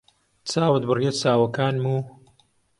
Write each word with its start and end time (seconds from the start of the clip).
چاوت 0.49 0.83
بڕیە 0.89 1.11
چاوەکانم 1.21 1.85
و 1.93 1.95